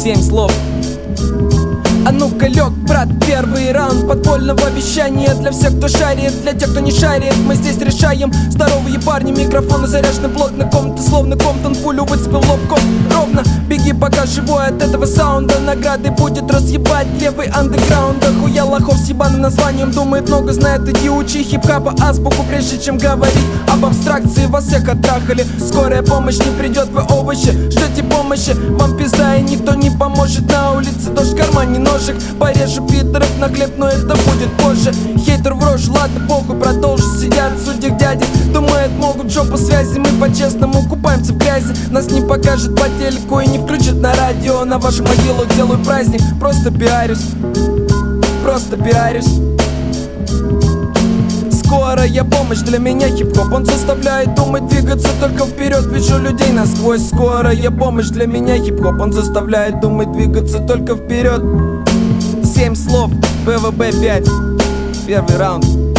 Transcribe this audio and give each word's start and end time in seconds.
семь 0.00 0.22
слов. 0.22 0.50
А 2.06 2.12
ну-ка, 2.12 2.46
лег, 2.46 2.70
брат, 2.88 3.08
первый 3.26 3.70
раунд 3.72 4.08
подпольного 4.08 4.66
обещания 4.66 5.34
Для 5.34 5.50
всех, 5.50 5.76
кто 5.76 5.86
шарит, 5.86 6.40
для 6.40 6.54
тех, 6.54 6.70
кто 6.70 6.80
не 6.80 6.90
шарит. 6.90 7.36
Мы 7.46 7.54
здесь 7.54 7.76
решаем 7.76 8.32
Здоровые 8.48 8.98
парни, 8.98 9.32
микрофоны 9.32 9.86
заряжены 9.86 10.30
плотно 10.30 10.64
Комната 10.70 11.02
словно 11.02 11.36
комтон 11.36 11.74
пулю 11.74 12.04
выцепил 12.04 12.38
лобком. 12.38 12.78
Ровно, 13.14 13.42
беги 13.68 13.92
пока 13.92 14.24
живой 14.24 14.68
от 14.68 14.82
этого 14.82 15.04
саунда. 15.04 15.58
Награды 15.60 16.10
будет 16.10 16.50
разъебать 16.50 17.06
левый 17.20 17.48
андеграунд. 17.48 18.24
Охуя 18.24 18.59
лохов 18.90 19.04
с 19.04 19.08
ебаным 19.08 19.40
названием 19.42 19.90
Думает 19.90 20.28
много, 20.28 20.52
знает, 20.52 20.88
иди 20.88 21.08
учи 21.08 21.42
хип-хапа 21.42 21.94
азбуку 22.00 22.44
Прежде 22.48 22.78
чем 22.78 22.98
говорить 22.98 23.36
об 23.72 23.84
абстракции 23.84 24.46
Вас 24.46 24.66
всех 24.66 24.88
оттрахали, 24.88 25.44
скорая 25.58 26.02
помощь 26.02 26.38
не 26.38 26.58
придет 26.58 26.88
Вы 26.88 27.02
овощи, 27.02 27.52
ждете 27.70 28.02
помощи 28.02 28.52
Вам 28.70 28.96
пизда 28.96 29.36
и 29.36 29.42
никто 29.42 29.74
не 29.74 29.90
поможет. 29.90 30.50
На 30.50 30.72
улице 30.72 31.10
дождь, 31.10 31.32
в 31.32 31.36
кармане 31.36 31.78
ножик 31.78 32.16
Порежу 32.38 32.86
пидоров 32.86 33.30
на 33.38 33.48
хлеб, 33.48 33.72
но 33.76 33.88
это 33.88 34.14
будет 34.14 34.50
позже. 34.58 34.92
Хейтер 35.24 35.54
в 35.54 35.64
рожь, 35.64 35.88
ладно, 35.88 36.20
похуй, 36.28 36.58
продолжу 36.58 37.04
Сидят 37.20 37.52
судьи 37.64 37.90
дяди, 37.90 38.24
думают, 38.52 38.92
могут 38.92 39.30
жопу 39.30 39.56
связи. 39.56 39.98
Мы 39.98 40.08
по-честному 40.18 40.82
купаемся 40.88 41.32
в 41.32 41.38
грязи 41.38 41.74
Нас 41.90 42.10
не 42.10 42.22
покажет 42.22 42.74
по 42.74 42.88
телеку 42.98 43.40
и 43.40 43.46
не 43.46 43.58
включит 43.58 44.00
на 44.00 44.14
радио. 44.14 44.64
На 44.64 44.78
вашу 44.78 45.02
могилу 45.02 45.44
делаю 45.56 45.82
праздник, 45.84 46.20
просто 46.38 46.70
пиарюсь 46.70 47.24
Просто 48.42 48.76
пиарюсь 48.76 49.40
Скорая 51.50 52.24
помощь 52.24 52.58
для 52.58 52.78
меня 52.78 53.08
хип-хоп. 53.08 53.52
Он 53.52 53.64
заставляет 53.64 54.34
думать, 54.34 54.66
двигаться 54.68 55.08
только 55.20 55.46
вперед. 55.46 55.86
Вижу 55.86 56.18
людей 56.18 56.52
насквозь. 56.52 57.06
Скорая 57.06 57.70
помощь 57.70 58.08
для 58.08 58.26
меня 58.26 58.56
хип-хоп. 58.56 59.00
Он 59.00 59.12
заставляет 59.12 59.80
думать, 59.80 60.10
двигаться 60.12 60.58
только 60.58 60.96
вперед. 60.96 61.42
Семь 62.44 62.74
слов, 62.74 63.10
ПВБ 63.46 64.00
5 64.00 64.28
Первый 65.06 65.36
раунд 65.36 65.89